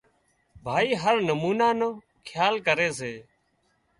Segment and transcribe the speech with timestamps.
[0.65, 1.89] ڀائي هر نُمونا نو
[2.27, 3.13] کيال ڪري سي